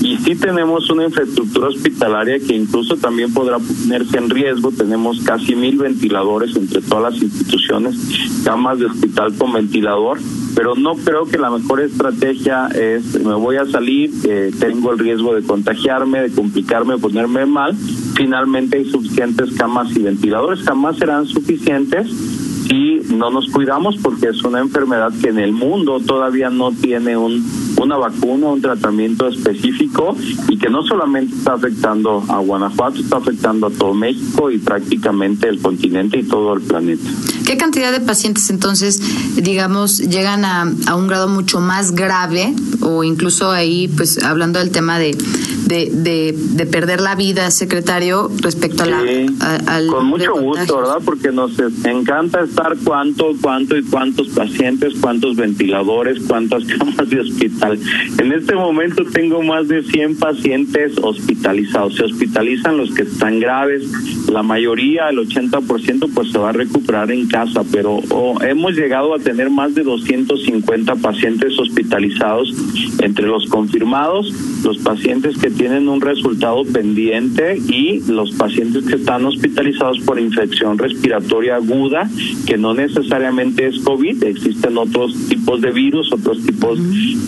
Y 0.01 0.17
sí 0.17 0.35
tenemos 0.35 0.89
una 0.89 1.05
infraestructura 1.05 1.67
hospitalaria 1.67 2.39
que 2.39 2.55
incluso 2.55 2.97
también 2.97 3.33
podrá 3.33 3.59
ponerse 3.59 4.17
en 4.17 4.29
riesgo. 4.29 4.71
Tenemos 4.71 5.21
casi 5.21 5.55
mil 5.55 5.77
ventiladores 5.77 6.55
entre 6.55 6.81
todas 6.81 7.13
las 7.13 7.21
instituciones, 7.21 7.95
camas 8.43 8.79
de 8.79 8.87
hospital 8.87 9.33
con 9.37 9.53
ventilador 9.53 10.19
pero 10.55 10.75
no 10.75 10.95
creo 10.95 11.25
que 11.25 11.37
la 11.37 11.49
mejor 11.49 11.81
estrategia 11.81 12.67
es 12.67 13.19
me 13.19 13.33
voy 13.33 13.57
a 13.57 13.65
salir, 13.65 14.11
eh, 14.25 14.51
tengo 14.59 14.91
el 14.91 14.99
riesgo 14.99 15.33
de 15.33 15.43
contagiarme, 15.43 16.21
de 16.21 16.31
complicarme, 16.31 16.95
de 16.95 16.99
ponerme 16.99 17.45
mal. 17.45 17.75
Finalmente 18.15 18.77
hay 18.77 18.89
suficientes 18.89 19.51
camas 19.53 19.95
y 19.95 19.99
ventiladores, 19.99 20.63
jamás 20.63 20.97
serán 20.97 21.25
suficientes 21.25 22.07
si 22.67 23.01
no 23.13 23.31
nos 23.31 23.49
cuidamos 23.49 23.97
porque 23.97 24.27
es 24.27 24.43
una 24.43 24.59
enfermedad 24.59 25.11
que 25.21 25.29
en 25.29 25.39
el 25.39 25.51
mundo 25.51 25.99
todavía 25.99 26.49
no 26.49 26.71
tiene 26.71 27.17
un 27.17 27.43
una 27.77 27.97
vacuna, 27.97 28.47
un 28.47 28.61
tratamiento 28.61 29.27
específico 29.27 30.15
y 30.47 30.57
que 30.57 30.69
no 30.69 30.83
solamente 30.83 31.35
está 31.35 31.53
afectando 31.53 32.23
a 32.27 32.39
Guanajuato, 32.39 32.99
está 32.99 33.17
afectando 33.17 33.67
a 33.67 33.69
todo 33.71 33.93
México 33.93 34.51
y 34.51 34.57
prácticamente 34.57 35.47
el 35.47 35.61
continente 35.61 36.19
y 36.19 36.23
todo 36.23 36.53
el 36.53 36.61
planeta. 36.61 37.09
¿Qué 37.45 37.57
cantidad 37.57 37.91
de 37.91 37.99
pacientes 37.99 38.49
entonces, 38.49 39.01
digamos, 39.35 39.99
llegan 39.99 40.45
a, 40.45 40.71
a 40.87 40.95
un 40.95 41.07
grado 41.07 41.27
mucho 41.27 41.59
más 41.59 41.91
grave 41.91 42.53
o 42.81 43.03
incluso 43.03 43.51
ahí, 43.51 43.87
pues 43.87 44.23
hablando 44.23 44.59
del 44.59 44.71
tema 44.71 44.99
de, 44.99 45.15
de, 45.65 46.35
de, 46.35 46.65
perder 46.65 47.01
la 47.01 47.15
vida, 47.15 47.49
secretario, 47.51 48.29
respecto 48.41 48.83
a 48.83 48.85
la... 48.87 48.99
al 49.67 49.87
con 49.87 50.05
mucho 50.05 50.33
gusto, 50.33 50.77
¿verdad? 50.77 50.97
Porque 51.03 51.31
nos 51.31 51.53
encanta 51.85 52.41
estar 52.41 52.75
cuánto, 52.83 53.31
cuánto 53.41 53.77
y 53.77 53.83
cuántos 53.83 54.29
pacientes, 54.29 54.93
cuántos 54.99 55.35
ventiladores, 55.35 56.21
cuántas 56.27 56.65
camas 56.77 57.09
de 57.09 57.21
hospital. 57.21 57.79
En 58.17 58.33
este 58.33 58.55
momento 58.55 59.03
tengo 59.05 59.41
más 59.41 59.67
de 59.67 59.83
100 59.83 60.17
pacientes 60.17 60.93
hospitalizados. 61.01 61.95
Se 61.95 62.03
hospitalizan 62.03 62.77
los 62.77 62.93
que 62.93 63.03
están 63.03 63.39
graves, 63.39 63.83
la 64.29 64.43
mayoría, 64.43 65.09
el 65.09 65.19
80%, 65.19 66.09
pues 66.13 66.31
se 66.31 66.37
va 66.37 66.49
a 66.49 66.53
recuperar 66.53 67.11
en 67.11 67.27
casa, 67.27 67.40
pero 67.71 67.99
hemos 68.41 68.73
llegado 68.73 69.15
a 69.15 69.19
tener 69.19 69.49
más 69.49 69.73
de 69.73 69.83
250 69.83 70.95
pacientes 70.95 71.57
hospitalizados. 71.57 72.53
Entre 72.99 73.25
los 73.25 73.47
confirmados, 73.47 74.31
los 74.63 74.77
pacientes 74.77 75.37
que 75.37 75.49
tienen 75.49 75.87
un 75.87 76.01
resultado 76.01 76.63
pendiente 76.65 77.57
y 77.57 77.99
los 78.07 78.31
pacientes 78.33 78.85
que 78.85 78.95
están 78.95 79.25
hospitalizados 79.25 79.99
por 80.01 80.19
infección 80.19 80.77
respiratoria 80.77 81.55
aguda, 81.55 82.09
que 82.45 82.57
no 82.57 82.73
necesariamente 82.73 83.67
es 83.67 83.79
COVID, 83.79 84.23
existen 84.23 84.77
otros 84.77 85.15
tipos 85.27 85.61
de 85.61 85.71
virus, 85.71 86.11
otros 86.11 86.43
tipos 86.45 86.79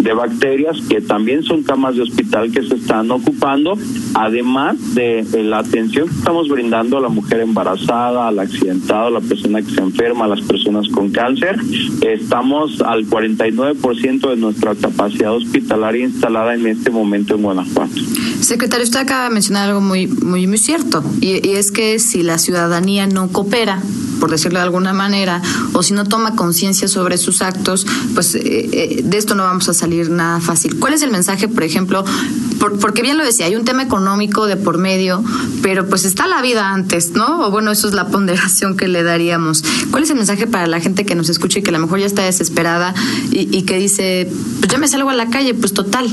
de 0.04 0.14
bacterias 0.14 0.80
que 0.90 1.02
también 1.02 1.44
son 1.44 1.64
camas 1.64 1.96
de 1.96 2.04
hospital 2.04 2.52
que 2.52 2.62
se 2.64 2.76
están 2.76 3.10
ocupando, 3.12 3.78
además 4.14 4.94
de 4.94 5.26
la 5.44 5.60
atención 5.60 6.08
que 6.08 6.16
estamos 6.16 6.50
brindando 6.50 6.98
a 6.98 7.02
la 7.02 7.10
mujer 7.10 7.42
embarazada, 7.42 8.28
al 8.28 8.40
accidentado, 8.40 9.08
a 9.08 9.12
la 9.12 9.22
persona 9.22 9.62
que 9.62 9.72
se 9.72 9.82
enferma, 9.94 10.26
a 10.26 10.28
las 10.28 10.42
personas 10.42 10.88
con 10.90 11.12
cáncer. 11.12 11.58
Estamos 12.02 12.82
al 12.82 13.06
49% 13.06 14.30
de 14.30 14.36
nuestra 14.38 14.76
capacidad 14.76 15.34
hospitalaria 15.34 16.06
instalada 16.06 16.56
en 16.56 16.68
este 16.68 16.90
momento 16.90 17.36
en 17.36 17.44
Guanajuato. 17.44 17.94
Secretario, 18.42 18.84
usted 18.84 19.00
acaba 19.00 19.26
de 19.26 19.30
mencionar 19.30 19.70
algo 19.70 19.82
muy, 19.82 20.08
muy, 20.08 20.48
muy 20.48 20.58
cierto, 20.58 21.04
y, 21.22 21.50
es 21.54 21.72
que 21.72 22.00
si 22.00 22.24
la 22.24 22.38
ciudadanía 22.38 23.08
no 23.08 23.30
coopera, 23.30 23.82
por 24.20 24.32
decirlo 24.32 24.60
de 24.60 24.66
alguna 24.66 24.94
manera, 24.94 25.42
o 25.74 25.84
si 25.84 25.94
no 25.94 26.04
toma 26.06 26.36
conciencia 26.36 26.88
sobre 26.88 27.18
sus 27.18 27.42
actos, 27.42 27.86
pues 28.14 28.36
eh, 28.36 28.42
eh, 28.44 29.02
de 29.04 29.18
esto 29.18 29.36
no 29.36 29.44
vamos 29.44 29.70
a 29.70 29.74
salir 29.74 30.10
nada 30.10 30.42
fácil. 30.42 30.78
¿Cuál 30.80 30.94
es 30.94 31.04
el 31.04 31.12
mensaje, 31.12 31.48
por 31.48 31.64
ejemplo? 31.64 32.04
Porque 32.80 33.02
bien 33.02 33.18
lo 33.18 33.24
decía, 33.24 33.46
hay 33.46 33.56
un 33.56 33.66
tema 33.66 33.84
económico 33.84 34.46
de 34.46 34.58
por 34.58 34.78
medio, 34.78 35.24
pero 35.62 35.88
pues 35.88 36.06
está 36.06 36.28
la 36.28 36.42
vida 36.42 36.70
antes, 36.70 37.12
¿no? 37.12 37.48
O 37.48 37.52
bueno, 37.52 37.72
eso 37.72 37.88
es 37.88 37.94
la 37.94 38.08
ponderación 38.08 38.78
que 38.78 38.88
le 38.88 39.04
daríamos. 39.04 39.64
¿Cuál 39.92 40.04
es 40.04 40.10
el 40.10 40.16
mensaje 40.16 40.48
para 40.48 40.68
la 40.68 40.80
gente 40.80 41.06
que 41.06 41.16
nos 41.16 41.30
escucha 41.30 41.60
y 41.60 41.64
que 41.64 41.70
a 41.70 41.74
lo 41.74 41.80
mejor 41.80 42.00
ya 42.00 42.06
está 42.06 42.24
desesperada 42.24 42.94
y, 43.32 43.56
y 43.56 43.64
que 43.64 43.78
dice, 43.78 44.32
pues 44.60 44.72
ya 44.72 44.78
me 44.78 44.88
salgo 44.88 45.10
a 45.10 45.14
la 45.14 45.30
calle, 45.30 45.54
pues 45.54 45.74
total, 45.74 46.10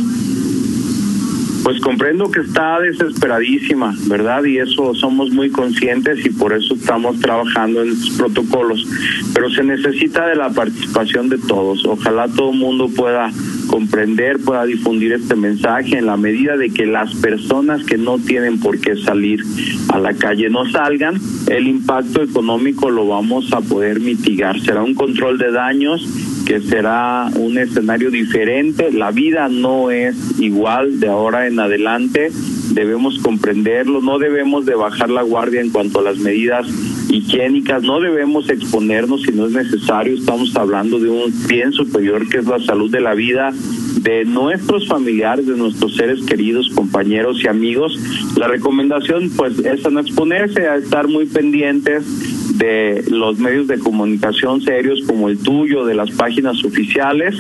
pues 1.62 1.80
comprendo 1.80 2.30
que 2.30 2.40
está 2.40 2.80
desesperadísima, 2.80 3.94
¿verdad? 4.06 4.44
Y 4.44 4.58
eso 4.58 4.94
somos 4.94 5.30
muy 5.30 5.50
conscientes 5.50 6.24
y 6.24 6.30
por 6.30 6.52
eso 6.52 6.74
estamos 6.74 7.20
trabajando 7.20 7.82
en 7.82 7.90
estos 7.90 8.10
protocolos. 8.10 8.86
Pero 9.34 9.50
se 9.50 9.62
necesita 9.62 10.26
de 10.26 10.36
la 10.36 10.50
participación 10.50 11.28
de 11.28 11.38
todos. 11.38 11.84
Ojalá 11.84 12.28
todo 12.28 12.52
el 12.52 12.58
mundo 12.58 12.88
pueda 12.88 13.30
comprender, 13.66 14.38
pueda 14.40 14.64
difundir 14.64 15.12
este 15.12 15.36
mensaje 15.36 15.98
en 15.98 16.06
la 16.06 16.16
medida 16.16 16.56
de 16.56 16.70
que 16.70 16.86
las 16.86 17.14
personas 17.16 17.84
que 17.84 17.98
no 17.98 18.18
tienen 18.18 18.58
por 18.58 18.80
qué 18.80 18.96
salir 18.96 19.44
a 19.92 19.98
la 19.98 20.14
calle 20.14 20.50
no 20.50 20.68
salgan, 20.70 21.20
el 21.48 21.68
impacto 21.68 22.22
económico 22.22 22.90
lo 22.90 23.06
vamos 23.06 23.52
a 23.52 23.60
poder 23.60 24.00
mitigar. 24.00 24.60
Será 24.60 24.82
un 24.82 24.94
control 24.94 25.38
de 25.38 25.52
daños 25.52 26.08
que 26.50 26.60
será 26.62 27.30
un 27.36 27.58
escenario 27.58 28.10
diferente. 28.10 28.90
La 28.90 29.12
vida 29.12 29.48
no 29.48 29.92
es 29.92 30.16
igual 30.40 30.98
de 30.98 31.06
ahora 31.06 31.46
en 31.46 31.60
adelante. 31.60 32.32
Debemos 32.72 33.20
comprenderlo, 33.20 34.00
no 34.00 34.18
debemos 34.18 34.66
de 34.66 34.74
bajar 34.74 35.10
la 35.10 35.22
guardia 35.22 35.60
en 35.60 35.70
cuanto 35.70 36.00
a 36.00 36.02
las 36.02 36.18
medidas 36.18 36.66
higiénicas, 37.08 37.84
no 37.84 38.00
debemos 38.00 38.48
exponernos 38.50 39.22
si 39.22 39.30
no 39.30 39.46
es 39.46 39.52
necesario. 39.52 40.14
Estamos 40.14 40.56
hablando 40.56 40.98
de 40.98 41.08
un 41.08 41.32
bien 41.46 41.70
superior 41.72 42.28
que 42.28 42.38
es 42.38 42.46
la 42.46 42.58
salud 42.58 42.90
de 42.90 43.00
la 43.00 43.14
vida 43.14 43.52
de 44.00 44.24
nuestros 44.24 44.88
familiares, 44.88 45.46
de 45.46 45.56
nuestros 45.56 45.94
seres 45.94 46.20
queridos, 46.24 46.68
compañeros 46.70 47.44
y 47.44 47.46
amigos. 47.46 47.96
La 48.36 48.48
recomendación 48.48 49.30
pues 49.36 49.56
es 49.60 49.88
no 49.88 50.00
exponerse, 50.00 50.66
a 50.66 50.74
estar 50.74 51.06
muy 51.06 51.26
pendientes 51.26 52.04
de 52.60 53.04
los 53.08 53.38
medios 53.38 53.66
de 53.66 53.78
comunicación 53.78 54.60
serios 54.60 55.02
como 55.06 55.28
el 55.28 55.38
tuyo, 55.38 55.86
de 55.86 55.94
las 55.94 56.10
páginas 56.10 56.62
oficiales, 56.62 57.34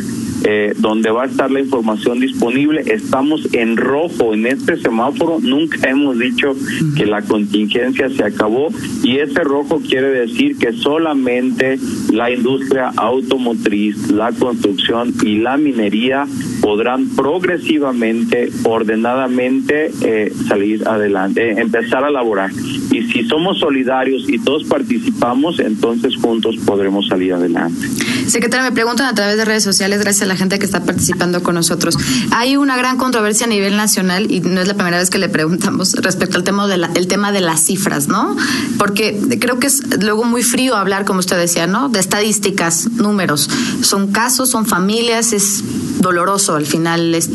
eh, 0.44 0.72
donde 0.78 1.10
va 1.10 1.24
a 1.24 1.26
estar 1.26 1.50
la 1.50 1.60
información 1.60 2.18
disponible. 2.20 2.82
Estamos 2.86 3.46
en 3.52 3.76
rojo 3.76 4.32
en 4.32 4.46
este 4.46 4.78
semáforo. 4.78 5.38
Nunca 5.40 5.88
hemos 5.90 6.18
dicho 6.18 6.56
que 6.96 7.04
la 7.04 7.20
contingencia 7.20 8.08
se 8.08 8.24
acabó 8.24 8.68
y 9.02 9.18
ese 9.18 9.44
rojo 9.44 9.80
quiere 9.86 10.08
decir 10.08 10.56
que 10.56 10.72
solamente 10.72 11.78
la 12.10 12.30
industria 12.30 12.90
automotriz, 12.96 14.10
la 14.10 14.32
construcción 14.32 15.12
y 15.22 15.36
la 15.36 15.58
minería 15.58 16.26
podrán 16.60 17.08
progresivamente, 17.10 18.50
ordenadamente 18.64 19.90
eh, 20.02 20.32
salir 20.48 20.86
adelante, 20.86 21.60
empezar 21.60 22.04
a 22.04 22.10
laborar. 22.10 22.50
Y 22.90 23.02
si 23.12 23.24
somos 23.24 23.58
solidarios 23.58 24.28
y 24.28 24.38
todos 24.38 24.64
participamos, 24.64 25.58
entonces 25.58 26.16
juntos 26.16 26.56
podremos 26.64 27.06
salir 27.08 27.34
adelante. 27.34 27.88
Secretaria, 28.26 28.68
me 28.68 28.74
preguntan 28.74 29.06
a 29.06 29.14
través 29.14 29.36
de 29.36 29.44
redes 29.44 29.64
sociales, 29.64 30.00
gracias 30.00 30.22
a 30.22 30.26
la 30.26 30.36
gente 30.36 30.58
que 30.58 30.64
está 30.64 30.84
participando 30.84 31.42
con 31.42 31.54
nosotros. 31.54 31.96
Hay 32.30 32.56
una 32.56 32.76
gran 32.76 32.96
controversia 32.96 33.46
a 33.46 33.48
nivel 33.48 33.76
nacional 33.76 34.30
y 34.30 34.40
no 34.40 34.60
es 34.60 34.68
la 34.68 34.74
primera 34.74 34.98
vez 34.98 35.10
que 35.10 35.18
le 35.18 35.28
preguntamos 35.28 35.94
respecto 35.94 36.36
al 36.36 36.44
tema 36.44 36.68
de 36.68 36.76
la, 36.76 36.90
el 36.94 37.08
tema 37.08 37.32
de 37.32 37.40
las 37.40 37.60
cifras, 37.64 38.08
¿no? 38.08 38.36
Porque 38.78 39.18
creo 39.40 39.58
que 39.58 39.66
es 39.66 39.82
luego 40.02 40.24
muy 40.24 40.42
frío 40.42 40.76
hablar, 40.76 41.04
como 41.04 41.20
usted 41.20 41.38
decía, 41.38 41.66
¿no? 41.66 41.88
De 41.88 42.00
estadísticas, 42.00 42.90
números. 42.92 43.48
Son 43.82 44.12
casos, 44.12 44.50
son 44.50 44.66
familias, 44.66 45.32
es 45.32 45.64
doloroso 46.00 46.54
al 46.54 46.66
final, 46.66 47.14
es 47.14 47.28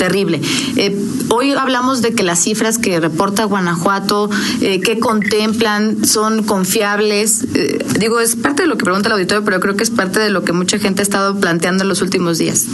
terrible. 0.00 0.40
Eh, 0.76 0.96
hoy 1.28 1.52
hablamos 1.52 2.00
de 2.00 2.14
que 2.14 2.22
las 2.22 2.42
cifras 2.42 2.78
que 2.78 2.98
reporta 3.00 3.44
Guanajuato, 3.44 4.30
eh, 4.62 4.80
que 4.80 4.98
contemplan, 4.98 6.06
son 6.06 6.42
confiables. 6.42 7.46
Eh, 7.54 7.84
digo, 7.98 8.18
es 8.18 8.34
parte 8.34 8.62
de 8.62 8.68
lo 8.68 8.78
que 8.78 8.84
pregunta 8.84 9.10
el 9.10 9.12
auditorio, 9.12 9.44
pero 9.44 9.60
creo 9.60 9.76
que 9.76 9.82
es 9.82 9.90
parte 9.90 10.18
de 10.18 10.30
lo 10.30 10.42
que 10.42 10.54
mucha 10.54 10.78
gente 10.78 11.02
ha 11.02 11.04
estado 11.04 11.38
planteando 11.38 11.82
en 11.82 11.90
los 11.90 12.00
últimos 12.00 12.38
días. 12.38 12.66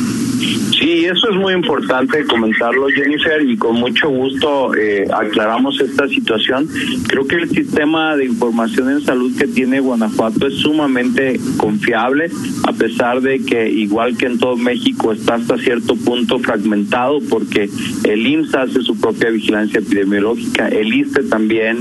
Sí, 0.78 1.06
eso 1.06 1.30
es 1.30 1.37
muy 1.37 1.54
importante 1.54 2.25
comentarlo, 2.26 2.87
Jennifer, 2.88 3.42
y 3.42 3.56
con 3.56 3.76
mucho 3.76 4.09
gusto 4.09 4.75
eh, 4.75 5.09
aclaramos 5.12 5.80
esta 5.80 6.06
situación. 6.06 6.68
Creo 7.09 7.26
que 7.26 7.37
el 7.37 7.50
sistema 7.50 8.14
de 8.14 8.26
información 8.26 8.90
en 8.90 9.00
salud 9.00 9.37
que 9.37 9.49
tiene 9.49 9.80
Guanajuato 9.80 10.47
es 10.47 10.54
sumamente 10.56 11.40
confiable, 11.56 12.30
a 12.68 12.73
pesar 12.73 13.23
de 13.23 13.38
que, 13.45 13.71
igual 13.71 14.16
que 14.16 14.26
en 14.26 14.38
todo 14.38 14.56
México, 14.56 15.12
está 15.12 15.35
hasta 15.37 15.56
cierto 15.56 15.97
punto 15.97 16.38
fragmentado, 16.40 17.16
porque 17.29 17.69
el 18.05 18.27
IMSS 18.27 18.55
hace 18.55 18.83
su 18.83 18.99
propia 18.99 19.31
vigilancia 19.31 19.81
epidemiológica, 19.81 20.69
el 20.69 20.93
ISTE 20.93 21.25
también 21.25 21.79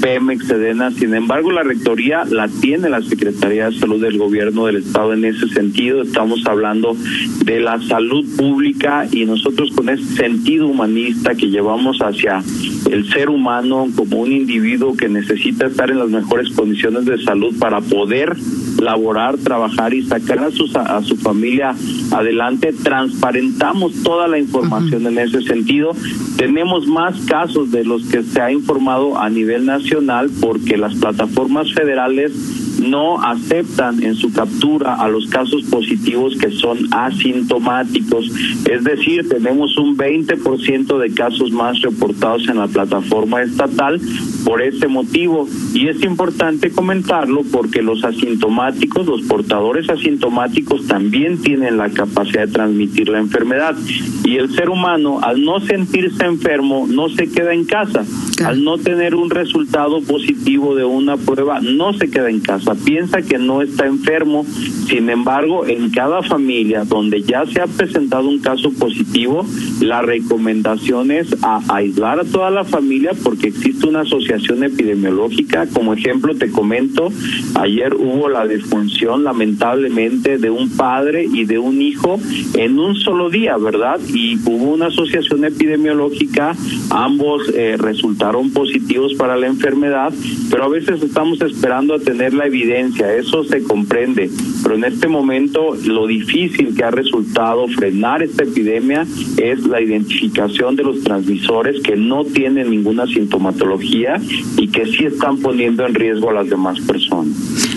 Pemex, 0.00 0.46
Sedena. 0.46 0.90
Sin 0.90 1.14
embargo, 1.14 1.50
la 1.52 1.62
rectoría 1.62 2.24
la 2.24 2.48
tiene 2.48 2.88
la 2.88 3.02
Secretaría 3.02 3.70
de 3.70 3.78
Salud 3.78 4.00
del 4.00 4.18
Gobierno 4.18 4.66
del 4.66 4.76
Estado 4.76 5.12
en 5.12 5.24
ese 5.24 5.48
sentido. 5.48 6.02
Estamos 6.02 6.46
hablando 6.46 6.96
de 7.44 7.60
la 7.60 7.80
salud 7.82 8.24
pública 8.36 9.06
y 9.10 9.24
nosotros 9.24 9.70
con 9.74 9.88
ese 9.88 10.04
sentido 10.14 10.66
humanista 10.66 11.34
que 11.34 11.48
llevamos 11.48 11.98
hacia 11.98 12.42
el 12.90 13.10
ser 13.12 13.30
humano 13.30 13.88
como 13.96 14.20
un 14.20 14.32
individuo 14.32 14.96
que 14.96 15.08
necesita 15.08 15.66
estar 15.66 15.90
en 15.90 15.98
las 15.98 16.10
mejores 16.10 16.50
condiciones 16.50 17.04
de 17.04 17.22
salud 17.22 17.58
para 17.58 17.80
poder 17.80 18.36
laborar, 18.80 19.36
trabajar 19.38 19.94
y 19.94 20.02
sacar 20.02 20.40
a 20.40 20.50
su, 20.50 20.70
a 20.74 21.02
su 21.02 21.16
familia 21.16 21.74
adelante. 22.12 22.72
Transparentamos 22.72 24.02
toda 24.02 24.28
la 24.28 24.38
información 24.38 25.06
en 25.06 25.18
ese 25.18 25.42
sentido. 25.42 25.92
Tenemos 26.36 26.86
más 26.86 27.18
casos 27.26 27.70
de 27.70 27.84
los 27.84 28.04
que 28.04 28.22
se 28.22 28.40
ha 28.40 28.52
informado 28.52 29.18
a 29.18 29.28
nivel 29.30 29.66
nacional 29.66 30.30
porque 30.40 30.76
las 30.76 30.94
plataformas 30.94 31.72
federales 31.72 32.32
no 32.78 33.22
aceptan 33.22 34.02
en 34.02 34.14
su 34.14 34.32
captura 34.32 34.94
a 34.94 35.08
los 35.08 35.26
casos 35.26 35.62
positivos 35.64 36.36
que 36.36 36.50
son 36.50 36.78
asintomáticos. 36.92 38.30
Es 38.70 38.84
decir, 38.84 39.28
tenemos 39.28 39.76
un 39.78 39.96
20% 39.96 40.98
de 40.98 41.14
casos 41.14 41.50
más 41.52 41.80
reportados 41.80 42.48
en 42.48 42.58
la 42.58 42.68
plataforma 42.68 43.42
estatal 43.42 44.00
por 44.44 44.62
ese 44.62 44.88
motivo. 44.88 45.48
Y 45.74 45.88
es 45.88 46.02
importante 46.02 46.70
comentarlo 46.70 47.42
porque 47.50 47.82
los 47.82 48.04
asintomáticos, 48.04 49.06
los 49.06 49.22
portadores 49.22 49.88
asintomáticos 49.88 50.86
también 50.86 51.42
tienen 51.42 51.76
la 51.76 51.90
capacidad 51.90 52.46
de 52.46 52.52
transmitir 52.52 53.08
la 53.08 53.18
enfermedad. 53.18 53.76
Y 54.24 54.36
el 54.36 54.54
ser 54.54 54.70
humano, 54.70 55.20
al 55.22 55.44
no 55.44 55.60
sentirse 55.60 56.24
enfermo, 56.24 56.86
no 56.88 57.08
se 57.08 57.30
queda 57.30 57.52
en 57.52 57.64
casa. 57.64 58.04
al 58.44 58.62
no 58.62 58.76
tener 58.76 59.14
un 59.14 59.30
resultado 59.30 60.00
positivo 60.02 60.74
de 60.74 60.84
una 60.84 61.16
prueba, 61.16 61.60
no 61.60 61.92
se 61.94 62.10
queda 62.10 62.28
en 62.28 62.40
casa, 62.40 62.65
piensa 62.74 63.22
que 63.22 63.38
no 63.38 63.62
está 63.62 63.86
enfermo. 63.86 64.44
Sin 64.88 65.10
embargo, 65.10 65.66
en 65.66 65.90
cada 65.90 66.22
familia 66.22 66.84
donde 66.84 67.22
ya 67.22 67.44
se 67.46 67.60
ha 67.60 67.66
presentado 67.66 68.28
un 68.28 68.40
caso 68.40 68.72
positivo, 68.72 69.44
la 69.80 70.02
recomendación 70.02 71.10
es 71.10 71.28
a 71.42 71.60
aislar 71.68 72.20
a 72.20 72.24
toda 72.24 72.50
la 72.50 72.64
familia 72.64 73.12
porque 73.22 73.48
existe 73.48 73.86
una 73.86 74.00
asociación 74.00 74.64
epidemiológica. 74.64 75.66
Como 75.72 75.94
ejemplo, 75.94 76.34
te 76.34 76.50
comento, 76.50 77.08
ayer 77.54 77.94
hubo 77.94 78.28
la 78.28 78.46
disfunción 78.46 79.24
lamentablemente 79.24 80.38
de 80.38 80.50
un 80.50 80.70
padre 80.70 81.24
y 81.24 81.44
de 81.44 81.58
un 81.58 81.82
hijo 81.82 82.20
en 82.54 82.78
un 82.78 82.94
solo 82.96 83.30
día, 83.30 83.56
¿verdad? 83.56 84.00
Y 84.08 84.36
hubo 84.44 84.72
una 84.72 84.86
asociación 84.86 85.44
epidemiológica, 85.44 86.54
ambos 86.90 87.48
eh, 87.54 87.76
resultaron 87.78 88.50
positivos 88.50 89.14
para 89.14 89.36
la 89.36 89.46
enfermedad, 89.46 90.12
pero 90.50 90.64
a 90.64 90.68
veces 90.68 91.02
estamos 91.02 91.40
esperando 91.40 91.94
a 91.94 91.98
tener 91.98 92.34
la 92.34 92.46
evidencia, 92.46 92.55
eso 92.64 93.44
se 93.44 93.62
comprende, 93.62 94.30
pero 94.62 94.76
en 94.76 94.84
este 94.84 95.08
momento 95.08 95.76
lo 95.84 96.06
difícil 96.06 96.74
que 96.74 96.84
ha 96.84 96.90
resultado 96.90 97.68
frenar 97.68 98.22
esta 98.22 98.44
epidemia 98.44 99.06
es 99.36 99.64
la 99.66 99.80
identificación 99.80 100.76
de 100.76 100.84
los 100.84 101.02
transmisores 101.02 101.82
que 101.82 101.96
no 101.96 102.24
tienen 102.24 102.70
ninguna 102.70 103.06
sintomatología 103.06 104.20
y 104.56 104.68
que 104.68 104.86
sí 104.86 105.04
están 105.04 105.38
poniendo 105.38 105.86
en 105.86 105.94
riesgo 105.94 106.30
a 106.30 106.34
las 106.34 106.48
demás 106.48 106.80
personas. 106.80 107.34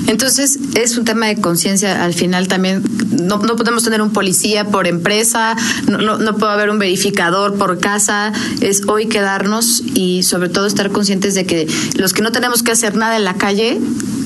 Entonces, 0.08 0.60
es 0.76 0.98
un 0.98 1.06
tema 1.06 1.28
de 1.28 1.40
conciencia 1.40 2.04
al 2.04 2.14
final 2.14 2.48
también. 2.48 2.82
No, 3.22 3.40
podemos 3.40 3.84
tener 3.84 4.02
un 4.02 4.12
policía 4.12 4.66
por 4.66 4.88
empresa, 4.88 5.56
no, 5.88 6.18
no 6.18 6.36
puede 6.38 6.52
haber 6.54 6.70
un 6.70 6.80
verificador 6.80 7.58
por 7.58 7.80
casa. 7.80 8.32
Es 8.62 8.82
hoy 8.88 9.08
quedarnos 9.08 9.84
y 9.94 10.24
sobre 10.24 10.50
todo 10.50 10.66
estar 10.66 10.90
conscientes 10.92 11.36
de 11.36 11.46
que 11.46 11.68
los 11.96 12.14
que 12.14 12.22
no 12.22 12.32
tenemos 12.32 12.64
que 12.64 12.72
hacer 12.72 12.96
nada 12.96 13.18
en 13.18 13.24
la 13.24 13.36
calle, 13.36 13.78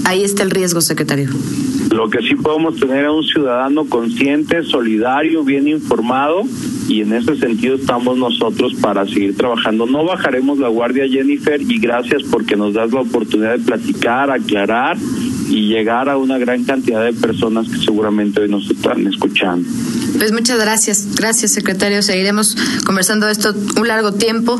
ahí 0.06 0.24
está 0.24 0.44
el 0.44 0.52
riesgo, 0.52 0.82
secretario. 0.82 1.30
Lo 1.92 2.10
que 2.10 2.22
sí 2.24 2.36
podemos 2.36 2.80
tener 2.80 3.06
es 3.06 3.12
un 3.12 3.24
ciudadano 3.24 3.86
consciente, 3.86 4.64
solidario, 4.64 5.44
bien 5.44 5.68
informado 5.68 6.44
y 6.88 7.02
en 7.02 7.14
ese 7.14 7.36
sentido 7.36 7.76
estamos 7.76 8.18
nosotros 8.18 8.74
para 8.76 9.06
seguir 9.06 9.38
trabajando. 9.38 9.86
No 9.86 10.04
bajaremos 10.04 10.58
la 10.60 10.70
guardia, 10.70 11.08
Jennifer, 11.08 11.62
y 11.62 11.80
gracias 11.80 12.24
porque 12.24 12.56
nos 12.56 12.74
das 12.74 12.92
la 12.92 13.02
oportunidad 13.02 13.58
de 13.58 13.64
platicar, 13.64 14.32
aclarar 14.32 14.98
y 15.50 15.68
llegar 15.68 16.10
a 16.10 16.18
una 16.18 16.38
gran 16.38 16.64
cantidad 16.64 17.04
de 17.04 17.14
personas 17.14 17.70
que 17.70 17.78
seguramente 17.78 18.42
hoy 18.42 18.50
nos 18.50 18.70
están 18.70 19.06
escuchando. 19.06 19.70
Pues 20.18 20.32
muchas 20.32 20.60
gracias, 20.60 21.16
gracias 21.16 21.52
secretario. 21.52 22.02
Seguiremos 22.02 22.56
conversando 22.86 23.28
esto 23.28 23.54
un 23.78 23.88
largo 23.88 24.14
tiempo, 24.14 24.60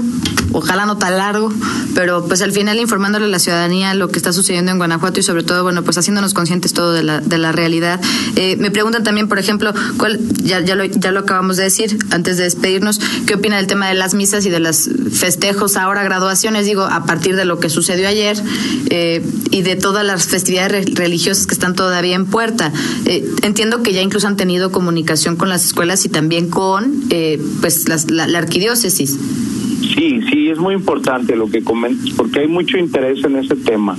ojalá 0.52 0.86
no 0.86 0.98
tan 0.98 1.18
largo, 1.18 1.52
pero 1.96 2.26
pues 2.28 2.42
al 2.42 2.52
final 2.52 2.80
informándole 2.80 3.26
a 3.26 3.30
la 3.30 3.40
ciudadanía 3.40 3.94
lo 3.94 4.10
que 4.10 4.18
está 4.18 4.34
sucediendo 4.34 4.72
en 4.72 4.78
Guanajuato 4.78 5.20
y 5.20 5.24
sobre 5.24 5.44
todo, 5.44 5.64
bueno, 5.64 5.84
pues 5.84 5.98
haciéndonos 5.98 6.34
conscientes 6.34 6.74
todo 6.74 6.94
de 6.94 7.04
la, 7.04 7.22
de 7.22 7.38
la 7.38 7.52
realidad. 7.52 8.00
Eh, 8.36 8.58
me 8.58 8.72
preguntan 8.72 9.04
también, 9.04 9.28
por 9.28 9.40
ejemplo, 9.40 9.74
cuál, 9.98 10.20
ya, 10.44 10.60
ya, 10.62 10.76
lo, 10.76 10.86
ya 10.86 11.12
lo 11.12 11.22
acabamos 11.22 11.58
de 11.58 11.64
decir 11.64 11.98
antes 12.12 12.38
de 12.38 12.44
despedirnos, 12.44 13.00
¿qué 13.26 13.36
opina 13.36 13.58
del 13.58 13.68
tema 13.68 13.88
de 13.88 13.96
las 13.96 14.14
misas 14.14 14.46
y 14.46 14.50
de 14.50 14.60
los 14.60 14.90
festejos, 15.12 15.78
ahora 15.78 16.04
graduaciones? 16.04 16.66
Digo, 16.66 16.84
a 16.84 17.06
partir 17.06 17.36
de 17.36 17.46
lo 17.46 17.60
que 17.60 17.70
sucedió 17.70 18.08
ayer 18.08 18.42
eh, 18.90 19.26
y 19.52 19.62
de 19.62 19.76
todas 19.76 20.06
las 20.06 20.28
festividades 20.28 20.94
religiosas 20.94 21.48
que 21.48 21.54
están 21.54 21.76
todavía 21.76 22.16
en 22.16 22.26
puerta. 22.26 22.72
Eh, 23.06 23.26
entiendo 23.44 23.84
que 23.84 23.94
ya 23.94 24.02
incluso 24.02 24.28
han 24.28 24.38
tenido 24.38 24.72
comunicación 24.72 25.36
con 25.36 25.43
las 25.50 25.66
escuelas 25.66 26.06
y 26.06 26.10
también 26.10 26.50
con 26.50 27.04
eh, 27.10 27.40
pues 27.62 27.88
las, 27.88 28.10
la, 28.10 28.28
la, 28.28 28.40
arquidiócesis. 28.40 29.18
Sí, 29.96 30.20
sí, 30.32 30.50
es 30.50 30.58
muy 30.58 30.74
importante 30.74 31.36
lo 31.36 31.50
que 31.50 31.64
comentas 31.64 32.12
porque 32.16 32.42
hay 32.42 32.48
mucho 32.48 32.78
interés 32.78 33.24
en 33.24 33.38
ese 33.38 33.56
tema. 33.56 33.98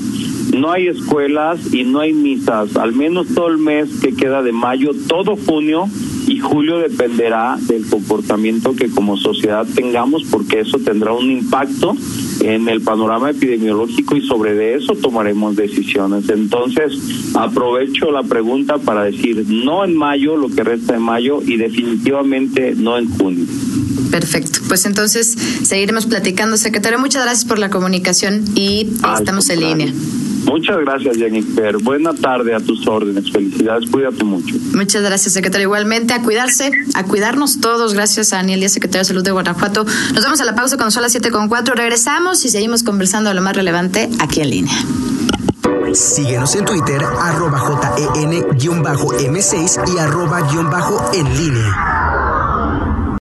No 0.56 0.70
hay 0.72 0.88
escuelas 0.88 1.72
y 1.72 1.84
no 1.84 2.00
hay 2.00 2.12
misas, 2.12 2.76
al 2.76 2.92
menos 2.92 3.28
todo 3.34 3.48
el 3.48 3.58
mes 3.58 3.88
que 4.00 4.14
queda 4.14 4.42
de 4.42 4.52
mayo, 4.52 4.90
todo 5.08 5.36
junio 5.36 5.88
y 6.26 6.38
julio 6.38 6.78
dependerá 6.78 7.56
del 7.60 7.86
comportamiento 7.86 8.74
que 8.74 8.88
como 8.88 9.16
sociedad 9.16 9.66
tengamos 9.74 10.24
porque 10.24 10.60
eso 10.60 10.78
tendrá 10.78 11.12
un 11.12 11.30
impacto 11.30 11.96
en 12.44 12.68
el 12.68 12.82
panorama 12.82 13.30
epidemiológico 13.30 14.16
y 14.16 14.26
sobre 14.26 14.54
de 14.54 14.74
eso 14.76 14.94
tomaremos 14.94 15.56
decisiones. 15.56 16.28
Entonces, 16.28 16.92
aprovecho 17.34 18.10
la 18.10 18.22
pregunta 18.22 18.78
para 18.78 19.04
decir 19.04 19.44
no 19.48 19.84
en 19.84 19.96
mayo, 19.96 20.36
lo 20.36 20.48
que 20.48 20.62
resta 20.62 20.94
de 20.94 20.98
mayo 20.98 21.40
y 21.42 21.56
definitivamente 21.56 22.74
no 22.76 22.98
en 22.98 23.08
junio. 23.08 23.46
Perfecto. 24.10 24.60
Pues 24.68 24.86
entonces 24.86 25.36
seguiremos 25.64 26.06
platicando. 26.06 26.56
Secretario, 26.56 26.98
muchas 26.98 27.24
gracias 27.24 27.44
por 27.44 27.58
la 27.58 27.70
comunicación 27.70 28.44
y 28.54 28.88
estamos 29.18 29.48
en 29.50 29.60
línea. 29.60 29.92
Muchas 30.44 30.78
gracias, 30.78 31.16
Jennifer. 31.16 31.78
Buena 31.78 32.12
tarde 32.14 32.54
a 32.54 32.60
tus 32.60 32.86
órdenes. 32.86 33.30
Felicidades. 33.30 33.90
Cuídate 33.90 34.24
mucho. 34.24 34.54
Muchas 34.74 35.02
gracias, 35.02 35.32
secretario. 35.32 35.64
Igualmente, 35.66 36.12
a 36.14 36.22
cuidarse, 36.22 36.70
a 36.94 37.04
cuidarnos 37.04 37.60
todos. 37.60 37.94
Gracias 37.94 38.32
a 38.32 38.40
Aniel 38.40 38.60
Díaz, 38.60 38.72
secretario 38.72 39.00
de 39.00 39.06
Salud 39.06 39.24
de 39.24 39.30
Guanajuato. 39.30 39.84
Nos 40.14 40.22
vamos 40.22 40.40
a 40.40 40.44
la 40.44 40.54
pausa 40.54 40.76
cuando 40.76 40.90
son 40.90 41.02
las 41.02 41.12
7 41.12 41.30
con 41.30 41.48
4. 41.48 41.74
Regresamos 41.74 42.44
y 42.44 42.50
seguimos 42.50 42.82
conversando 42.82 43.30
de 43.30 43.34
lo 43.34 43.42
más 43.42 43.56
relevante 43.56 44.08
aquí 44.20 44.40
en 44.40 44.50
línea. 44.50 44.74
Síguenos 45.92 46.54
en 46.56 46.64
Twitter, 46.64 47.00
arroba 47.04 47.58
JEN-M6 48.14 49.94
y 49.94 49.98
arroba-en 49.98 51.36
línea. 51.36 51.93